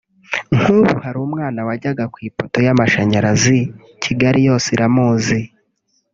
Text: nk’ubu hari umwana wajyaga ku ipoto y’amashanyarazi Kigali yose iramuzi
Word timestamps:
nk’ubu 0.55 0.95
hari 1.05 1.17
umwana 1.27 1.59
wajyaga 1.67 2.05
ku 2.13 2.17
ipoto 2.27 2.57
y’amashanyarazi 2.65 3.59
Kigali 4.03 4.39
yose 4.47 4.67
iramuzi 4.75 5.39